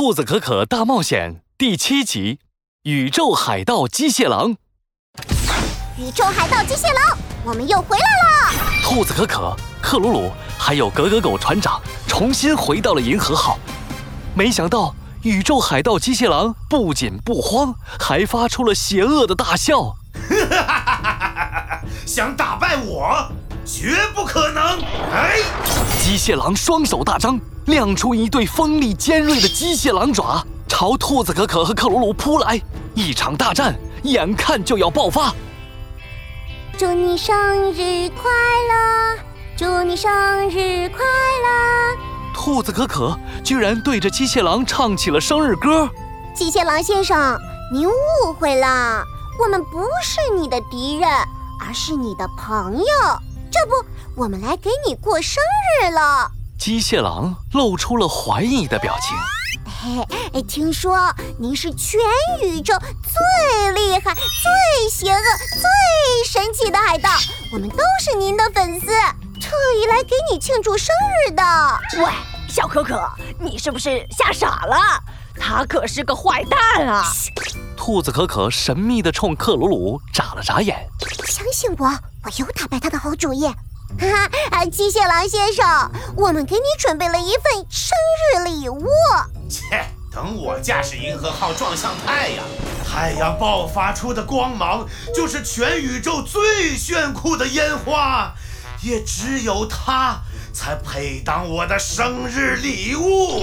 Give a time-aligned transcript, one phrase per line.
[0.00, 2.36] 兔子可可大冒险》第七集
[2.84, 4.52] 《宇宙海盗机械狼》。
[5.98, 8.50] 宇宙海盗机械狼，我们又回来了！
[8.82, 11.78] 兔子可可、克鲁鲁还有格格狗船长
[12.08, 13.58] 重新回到了银河号。
[14.34, 19.96] 没想到，宇宙海盗机械狼不仅不慌，还发出了邪恶的大笑。
[22.06, 23.30] 想打败我，
[23.72, 24.80] 绝不可能！
[25.12, 25.36] 哎！
[26.00, 32.60] 机械狼双手大张，亮出一对锋利尖锐的机械狼爪，朝兔子可可和克鲁鲁扑来。
[32.94, 35.32] 一场大战眼看就要爆发。
[36.76, 38.30] 祝你生日快
[38.68, 39.18] 乐！
[39.56, 40.10] 祝你生
[40.50, 41.96] 日快乐！
[42.34, 45.88] 兔子可可居然对着机械狼唱起了生日歌。
[46.34, 47.38] 机械狼先生，
[47.72, 49.04] 您误会了，
[49.40, 51.08] 我们不是你的敌人，
[51.64, 52.84] 而是你的朋友。
[53.50, 55.42] 这不，我们来给你过生
[55.82, 56.30] 日了。
[56.58, 59.16] 机械狼露出了怀疑的表情。
[60.32, 61.98] 嘿，听说您是全
[62.42, 67.08] 宇宙最厉害、最邪恶、最神奇的海盗，
[67.52, 70.94] 我们都是您的粉丝，特意来给你庆祝生
[71.26, 71.42] 日的。
[72.04, 72.12] 喂，
[72.46, 74.76] 小可可，你是不是吓傻了？
[75.40, 77.02] 他可是个坏蛋啊！
[77.74, 80.86] 兔子可可神秘地冲克鲁鲁眨了眨眼。
[81.24, 81.88] 相信我，
[82.24, 83.46] 我有打败他的好主意。
[83.98, 87.96] 哈 哈，机械狼先生，我们给你准备了一份生
[88.34, 88.86] 日礼物。
[89.48, 92.44] 切，等我驾驶银河号撞向太阳，
[92.86, 98.32] 太阳爆发出的光芒就是全宇宙最炫酷的烟花，
[98.82, 100.20] 也只有它
[100.52, 103.42] 才配当我的生日礼物。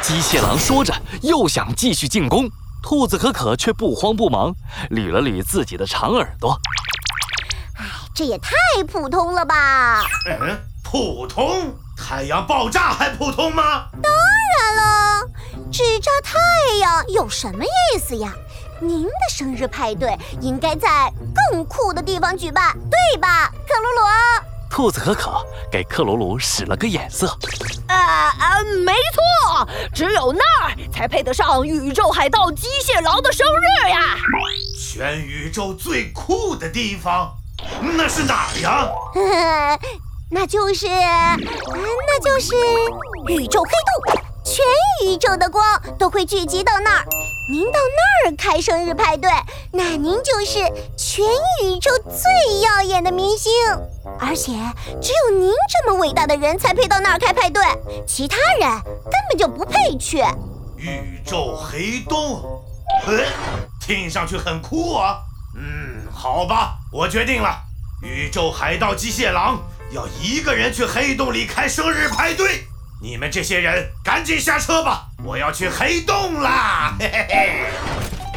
[0.00, 2.48] 机械狼说着，又想继续进攻，
[2.84, 4.54] 兔子可可却不慌不忙，
[4.90, 6.56] 捋了捋自己的长耳朵。
[8.18, 8.50] 这也太
[8.84, 10.02] 普通了吧！
[10.26, 11.72] 嗯，普通？
[11.96, 13.86] 太阳爆炸还普通吗？
[14.02, 14.12] 当
[14.58, 15.30] 然了，
[15.70, 16.36] 只炸太
[16.80, 18.34] 阳有什么意思呀？
[18.80, 24.02] 您的生日派对应该在更酷的地方举办，对吧，克鲁鲁？
[24.68, 25.40] 兔子可可
[25.70, 27.28] 给克鲁鲁使了个眼色。
[27.86, 34.16] 啊啊，没错，只有那儿才配得上宇宙海盗机械狼的生日呀！
[34.76, 37.37] 全宇宙最酷的地方。
[37.80, 38.88] 那是哪儿呀？
[40.30, 42.54] 那就是，那就是
[43.28, 43.70] 宇宙黑
[44.12, 44.64] 洞，全
[45.06, 45.64] 宇宙的光
[45.98, 47.04] 都会聚集到那儿。
[47.50, 49.30] 您到那儿开生日派对，
[49.72, 50.58] 那您就是
[50.98, 51.24] 全
[51.64, 53.50] 宇宙最耀眼的明星。
[54.20, 54.52] 而且
[55.00, 57.62] 只有您这么伟大的人才配到那儿开派对，
[58.06, 58.68] 其他人
[59.04, 60.18] 根本就不配去。
[60.76, 62.62] 宇宙黑洞，
[63.06, 63.26] 哎，
[63.80, 65.20] 听上去很酷啊。
[65.56, 67.58] 嗯，好吧，我决定了，
[68.00, 69.60] 宇宙海盗机械狼
[69.90, 72.62] 要一个人去黑洞里开生日派对。
[73.02, 76.94] 你们这些人赶紧下车吧，我要去黑洞啦！
[77.00, 77.66] 嘿嘿嘿。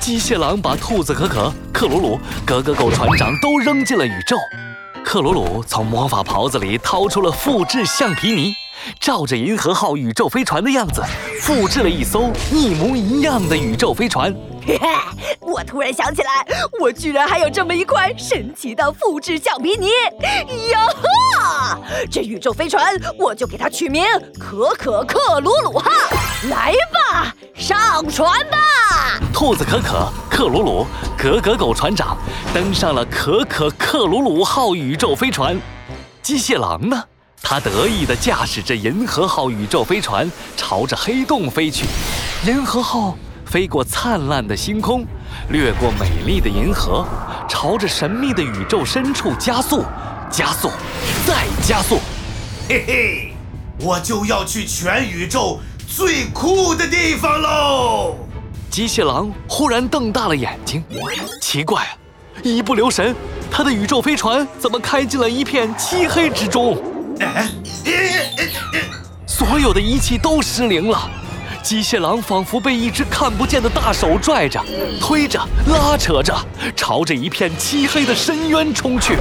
[0.00, 4.34] 机械狼把兔子可可、克鲁鲁、格格狗船长都扔进了宇宙。
[5.04, 8.54] 克鲁鲁从魔法袍子里掏出了复制橡皮泥。
[8.98, 11.02] 照着银河号宇宙飞船的样子，
[11.42, 14.34] 复制了一艘一模一样的宇宙飞船。
[14.66, 14.88] 嘿嘿，
[15.40, 16.46] 我突然想起来，
[16.80, 19.88] 我居然还有这么一块神奇的复制橡皮泥！
[20.70, 20.86] 呀
[21.38, 21.78] 哈，
[22.10, 24.04] 这宇宙飞船我就给它取名
[24.38, 25.90] “可可克鲁鲁号”。
[26.50, 29.20] 来吧，上船吧！
[29.32, 32.16] 兔子可可、克鲁鲁、格格狗船长
[32.54, 35.58] 登上了可可克鲁鲁号宇宙飞船。
[36.22, 37.04] 机械狼呢？
[37.42, 41.86] 他得意地驾驶着银河号宇宙飞船，朝着黑洞飞去。
[42.44, 43.16] 银河号
[43.50, 45.04] 飞过灿烂的星空，
[45.48, 47.04] 掠过美丽的银河，
[47.48, 49.84] 朝着神秘的宇宙深处加速，
[50.30, 50.70] 加速，
[51.26, 51.98] 再加速。
[52.68, 53.34] 嘿嘿，
[53.80, 58.14] 我就要去全宇宙最酷的地方喽！
[58.70, 60.84] 机械狼忽然瞪大了眼睛，
[61.42, 61.90] 奇怪啊，
[62.44, 63.16] 一不留神，
[63.50, 66.80] 他的宇宙飞船怎么开进了一片漆黑之中？
[69.26, 71.10] 所有的仪器都失灵了，
[71.62, 74.60] 机械狼仿佛被一只看不见的大手拽着、
[75.00, 76.34] 推着、拉扯着，
[76.74, 79.16] 朝着一片漆黑的深渊冲去。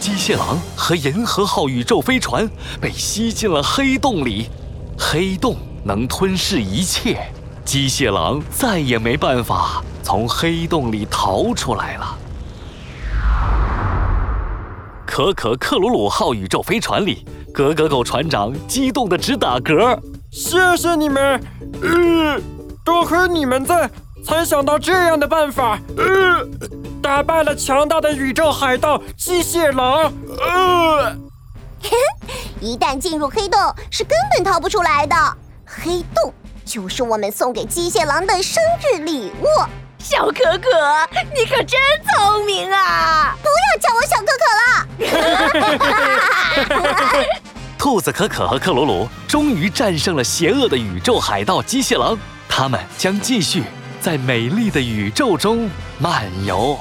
[0.00, 2.48] 机械狼和银河号宇宙飞船
[2.80, 4.50] 被吸进了黑洞里，
[4.98, 7.32] 黑洞能吞噬一切，
[7.64, 12.18] 机械狼再也没办法从黑洞里逃出来了。
[15.16, 19.98] 可可克鲁鲁号宇宙飞船里，格格狗船长激动的直打嗝。
[20.30, 21.40] 谢谢你们，
[21.80, 22.38] 呃，
[22.84, 23.90] 多亏你们在，
[24.22, 26.46] 才想到这样的办法，呃，
[27.00, 31.16] 打败了强大的宇宙海盗机械狼，呃。
[32.60, 33.58] 一旦进入黑洞，
[33.90, 35.16] 是根本逃不出来的。
[35.64, 36.30] 黑洞
[36.62, 39.46] 就是我们送给机械狼的生日礼物。
[40.08, 40.68] 小可可，
[41.34, 43.36] 你可真聪明啊！
[43.42, 44.86] 不要叫我小可可了。
[47.76, 52.16] 兔子可可和克鲁鲁终于战胜了邪恶的宇宙海盗机械狼，
[52.48, 53.64] 他们将继续
[54.00, 55.68] 在美丽的宇宙中
[55.98, 56.78] 漫游。